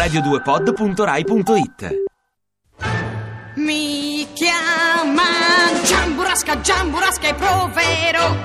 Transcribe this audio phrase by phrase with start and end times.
[0.00, 1.94] radio2pod.rai.it
[3.56, 5.24] Mi chiama
[5.84, 8.38] Giamburasca, Giamburasca e provero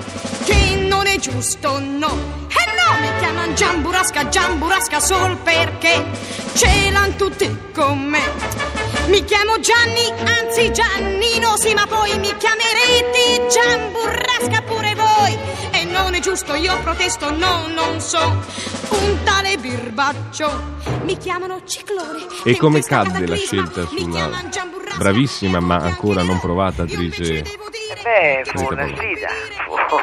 [0.44, 2.10] che non è giusto, no.
[2.50, 6.04] E no, mi chiamano Giamburasca, Giamburasca sol perché
[6.56, 8.20] ce l'han tutti con me.
[9.08, 15.55] Mi chiamo Gianni, anzi Giannino, sì, ma poi mi chiamerete Giamburrasca pure voi.
[15.76, 18.20] E non è giusto, io protesto, no, non so.
[18.92, 20.74] Un tale birbaccio.
[21.04, 22.26] Mi chiamano Ciclone.
[22.46, 24.30] E come cadde la scelta sulla
[24.98, 27.44] bravissima ma ancora non provata attrice
[28.06, 29.28] Beh, fu una sfida,
[29.66, 29.98] fu,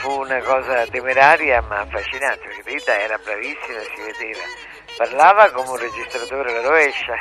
[0.00, 4.42] fu una cosa temeraria ma affascinante, perché Rita era bravissima, si vedeva.
[4.96, 7.14] Parlava come un registratore alla rovescia,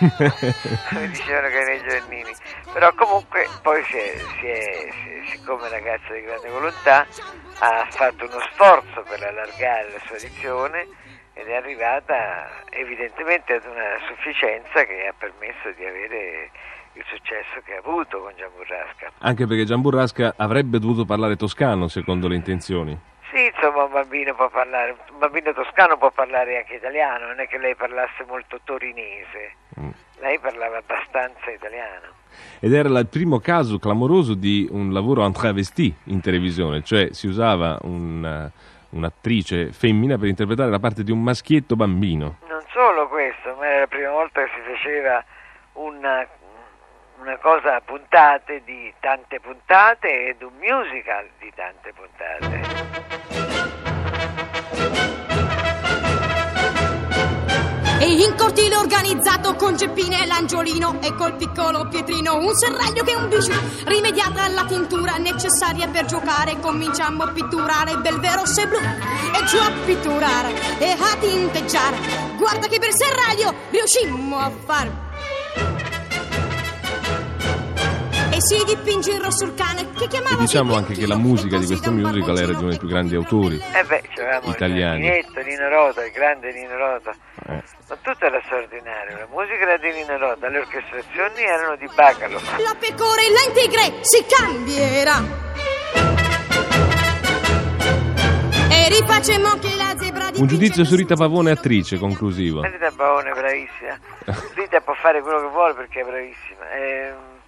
[0.88, 2.32] come dicevano che nei Giovannini.
[2.72, 7.06] Però comunque poi si è, si è- si- siccome ragazza di grande volontà,
[7.60, 10.88] ha fatto uno sforzo per allargare la sua dizione
[11.34, 16.50] ed è arrivata evidentemente ad una sufficienza che ha permesso di avere
[16.94, 19.12] il successo che ha avuto con Gian Burrasca.
[19.18, 22.98] Anche perché Gian Burrasca avrebbe dovuto parlare toscano secondo le intenzioni.
[23.32, 27.46] Sì, insomma, un bambino può parlare, un bambino toscano può parlare anche italiano, non è
[27.46, 29.90] che lei parlasse molto torinese, Mm.
[30.18, 32.06] lei parlava abbastanza italiano.
[32.58, 37.26] Ed era il primo caso clamoroso di un lavoro en travesti in televisione, cioè si
[37.28, 38.50] usava un-
[38.90, 42.38] un'attrice femmina per interpretare la parte di un maschietto bambino.
[42.48, 45.24] Non solo questo, ma era la prima volta che si faceva
[45.74, 46.26] una,
[47.20, 52.78] una cosa a puntate di tante puntate ed un musical di tante puntate.
[58.00, 63.14] E in cortile organizzato con Geppine e l'Angiolino e col piccolo Pietrino un serraglio che
[63.14, 68.78] un bijou rimediata alla tintura necessaria per giocare cominciamo a pitturare bel vero se blu
[68.78, 71.98] e giù a pitturare e a tinteggiare
[72.38, 75.09] guarda che per serraglio riuscimmo a far
[78.40, 81.66] si dipinge il rosso il cane che E chiamava diciamo anche che la musica di
[81.66, 83.56] questo e musical era di un uno dei più grandi autori.
[83.56, 84.02] Eh beh,
[84.44, 85.00] Italiani.
[85.00, 87.10] Ninetto, Nino Rota, il grande Nino Rota.
[87.46, 87.62] Eh.
[87.88, 92.40] Ma tutto era straordinario, la musica era di Nino Rota, le orchestrazioni erano di Bacalo.
[92.58, 95.48] La pecorella integre si cambierà.
[98.70, 102.62] E rifacemmo anche la zebra di Un giudizio su Rita Pavone attrice, conclusivo.
[102.62, 103.98] Rita Baone è bravissima.
[104.54, 106.70] Rita può fare quello che vuole perché è bravissima.
[106.70, 107.38] Ehm,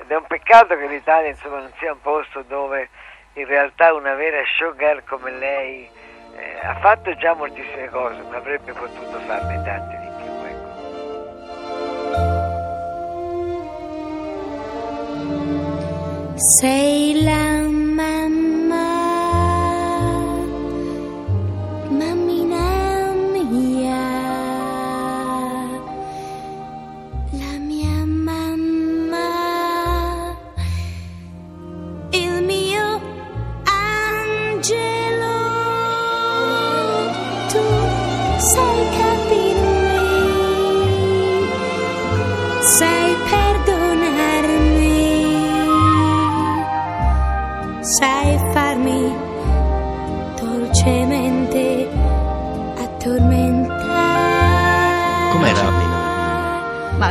[0.00, 2.88] ed è un peccato che l'Italia insomma, non sia un posto dove
[3.34, 5.88] in realtà una vera showgirl come lei
[6.36, 10.32] eh, ha fatto già moltissime cose, ma avrebbe potuto farne tante di più.
[10.46, 10.76] Ecco.
[16.60, 17.47] Sei la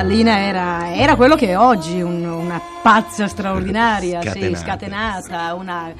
[0.07, 4.57] Ma Lina era, era quello che è oggi, un- una pazza straordinaria, sì, Scatenata.
[5.21, 5.53] scatenata.
[5.55, 5.93] Una...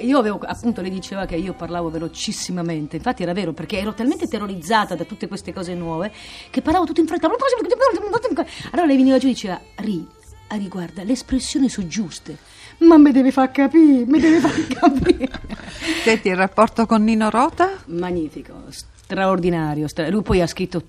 [0.00, 4.28] Io avevo, appunto, lei diceva che io parlavo velocissimamente, infatti era vero, perché ero talmente
[4.28, 6.10] terrorizzata da tutte queste cose nuove
[6.48, 7.26] che parlavo tutto in fretta.
[7.26, 10.06] Allora lei veniva giù e diceva, Ri,
[10.48, 12.38] Ri, guarda, le espressioni sono giuste,
[12.78, 15.28] ma mi deve far capire, mi deve far capire.
[16.02, 17.72] Senti, il rapporto con Nino Rota?
[17.88, 19.86] Magnifico, straordinario.
[19.86, 20.82] stra- Lui poi ha scritto.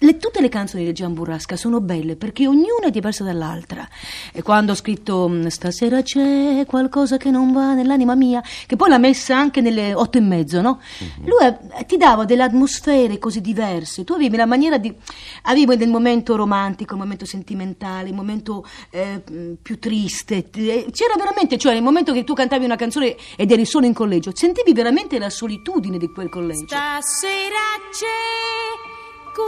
[0.00, 3.88] Le- tutte le canzoni di Gian Burrasca sono belle perché ognuna è diversa dall'altra.
[4.32, 8.88] E quando ho scritto mm, Stasera c'è qualcosa che non va nell'anima mia, che poi
[8.88, 10.80] l'ha messa anche nelle otto e mezzo, no?
[11.24, 14.04] Lui eh, ti dava delle atmosfere così diverse.
[14.04, 14.94] Tu avevi la maniera di.
[15.42, 20.48] Avevi del momento romantico, il momento sentimentale, il momento eh, mm, più triste.
[20.54, 23.92] Eh, C'era veramente, cioè nel momento che tu cantavi una canzone ed eri solo in
[23.94, 26.66] collegio, sentivi veramente la solitudine di quel collegio.
[26.66, 28.69] Stasera c'è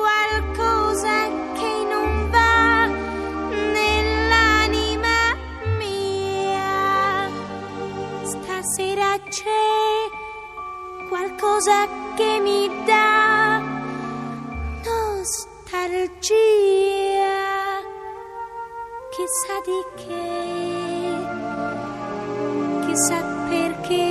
[0.01, 2.87] qualcosa che non va
[3.51, 5.19] nell'anima
[5.79, 7.29] mia.
[8.23, 10.09] Stasera c'è
[11.09, 11.87] qualcosa
[12.17, 13.61] che mi dà
[14.85, 16.31] nostalgia.
[19.15, 20.25] Chissà di che,
[22.87, 23.19] chissà
[23.49, 24.07] perché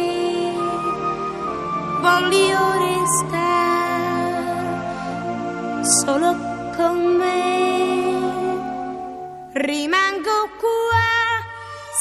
[2.01, 3.50] voglio restare
[5.83, 6.36] solo
[6.75, 7.39] con me.
[9.54, 11.10] Rimango qua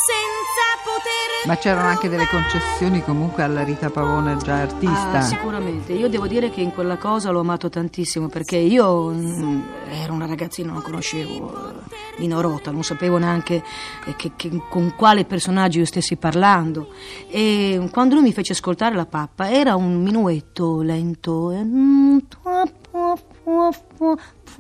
[0.07, 5.19] senza poter Ma c'erano anche delle concessioni comunque alla Rita Pavone già artista.
[5.19, 5.93] Ah, sicuramente.
[5.93, 9.61] Io devo dire che in quella cosa l'ho amato tantissimo perché io mm,
[10.03, 11.75] ero una ragazzina, non conoscevo eh,
[12.19, 13.63] Nino Rota, non sapevo neanche
[14.07, 16.89] eh, che- che- con quale personaggio io stessi parlando.
[17.29, 21.51] E quando lui mi fece ascoltare la pappa era un minuetto lento.
[21.51, 22.19] e-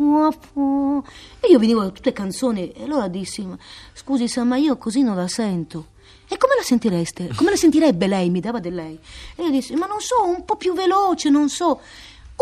[0.02, 0.98] mm,
[1.40, 3.56] E io venivo da tutte canzoni e allora dissi: "Ma
[3.94, 5.86] Scusi, sa, ma io così non la sento.
[6.28, 7.30] E come la sentireste?
[7.34, 8.30] Come la sentirebbe lei?
[8.30, 8.98] Mi dava del lei.
[9.34, 11.80] E io dissi, ma non so, un po' più veloce, non so.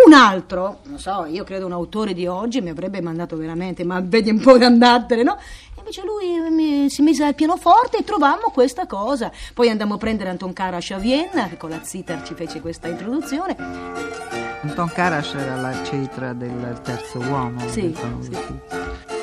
[0.04, 3.98] Un altro, non so, io credo un autore di oggi mi avrebbe mandato veramente, ma
[4.00, 5.36] vedi un po' di andatene, no?
[5.74, 9.32] E invece lui mi- si mise al pianoforte e trovammo questa cosa.
[9.54, 12.86] Poi andammo a prendere Anton Karash a Vienna, che con la Zitar ci fece questa
[12.88, 14.47] introduzione.
[14.62, 17.60] Anton Karash era la cetra del terzo uomo.
[17.68, 17.94] Sì.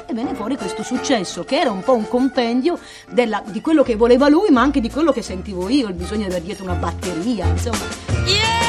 [0.08, 2.80] E venne fuori questo successo, che era un po' un compendio
[3.10, 6.22] della- di quello che voleva lui, ma anche di quello che sentivo io, il bisogno
[6.22, 7.78] di avere dietro una batteria, insomma.
[8.26, 8.66] Yeah,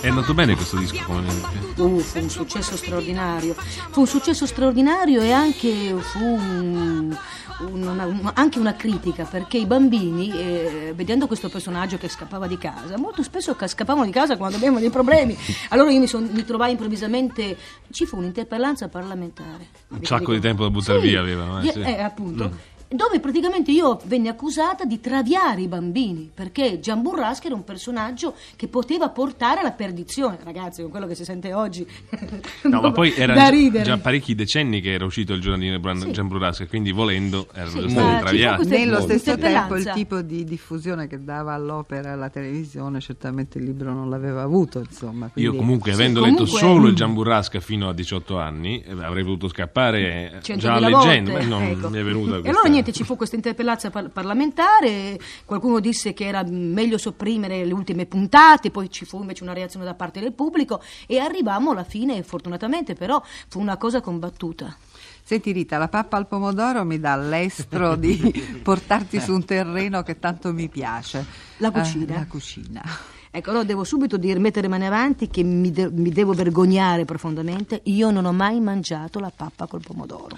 [0.00, 1.28] È andato bene questo disco come
[1.76, 3.54] Uh, fu un successo straordinario.
[3.90, 7.16] Fu un successo straordinario e anche fu un-
[7.60, 12.46] un- una, un- anche una critica perché i bambini, eh, vedendo questo personaggio che scappava
[12.46, 15.36] di casa, molto spesso ca- scappavano di casa quando avevano dei problemi.
[15.70, 17.56] Allora io mi, son- mi trovai improvvisamente.
[17.90, 19.66] Ci fu un'interpellanza parlamentare.
[19.88, 21.80] Un sacco di tempo da buttare Sì, via avevano, eh, sì.
[21.80, 22.48] eh, appunto.
[22.48, 22.52] Mm.
[22.92, 28.34] Dove praticamente io venni accusata di traviare i bambini, perché Gian Burrasca era un personaggio
[28.56, 31.86] che poteva portare alla perdizione, ragazzi, con quello che si sente oggi.
[32.62, 33.84] No, ma poi era da già, ridere.
[33.84, 36.12] già parecchi decenni che era uscito il giornalino di Bran- Sì.
[36.12, 38.68] Gian Brurasca, quindi volendo erano Sì, stati traviati.
[38.68, 39.18] Nello Molto.
[39.18, 44.10] stesso tempo il tipo di diffusione che dava all'opera alla televisione, certamente il libro non
[44.10, 45.26] l'aveva avuto, insomma.
[45.26, 48.82] Io quindi- comunque, Sì, avendo comunque- letto solo il Gian Burrasca fino a 18 anni,
[48.82, 51.88] eh, avrei potuto scappare già 100.000 leggendo, ma non ecco.
[51.88, 52.48] mi è venuta E questa...
[52.50, 57.72] allora niente, ci fu questa interpellanza par- parlamentare, qualcuno disse che era meglio sopprimere le
[57.72, 61.84] ultime puntate, poi ci fu invece una reazione da parte del pubblico e arrivammo alla
[61.84, 64.76] fine, fortunatamente, però fu una cosa combattuta.
[65.22, 68.18] Senti Rita, la pappa al pomodoro mi dà l'estro di
[68.62, 71.24] portarti su un terreno che tanto mi piace.
[71.58, 72.14] La cucina.
[72.14, 72.82] Eh, la cucina.
[73.32, 77.80] Ecco, allora devo subito dire, mettere mani avanti che mi, de- mi devo vergognare profondamente.
[77.84, 80.36] Io non ho mai mangiato la pappa col pomodoro.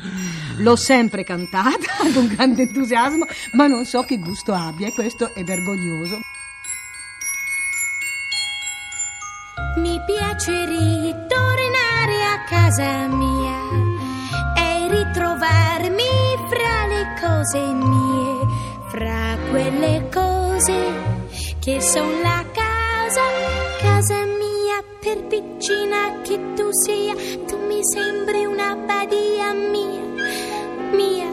[0.59, 3.25] L'ho sempre cantata con grande entusiasmo,
[3.55, 6.19] ma non so che gusto abbia e questo è vergognoso.
[9.79, 13.59] Mi piace ritornare a casa mia
[14.55, 16.03] e ritrovarmi
[16.51, 18.47] fra le cose mie,
[18.91, 21.21] fra quelle cose
[21.59, 22.52] che sono la casa,
[23.83, 27.15] casa mia, per piccina che tu sia,
[27.47, 30.01] tu mi sembri una badia mia,
[30.93, 31.29] mia.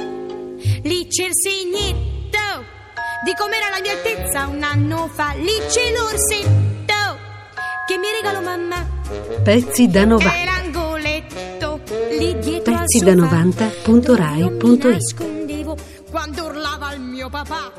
[0.83, 2.37] Lì c'è il segnetto
[3.23, 5.33] di com'era la mia altezza un anno fa.
[5.35, 7.17] Lì c'è l'orsetto
[7.87, 8.87] che mi regalò mamma.
[9.43, 10.43] Pezzi da E 90.
[10.45, 11.79] l'angoletto
[12.17, 13.87] lì dietro Pezzi da sofà, 90.rai.it.
[13.87, 15.77] dove io mi nascondevo
[16.11, 17.78] quando urlava il mio papà.